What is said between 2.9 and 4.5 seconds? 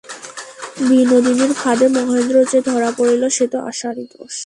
পড়িল, সে তো আশারই দোষ।